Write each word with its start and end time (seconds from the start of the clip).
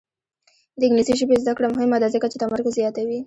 د 0.79 0.81
انګلیسي 0.87 1.13
ژبې 1.19 1.35
زده 1.43 1.53
کړه 1.57 1.67
مهمه 1.75 1.97
ده 2.01 2.07
ځکه 2.15 2.27
چې 2.31 2.41
تمرکز 2.43 2.71
زیاتوي. 2.79 3.19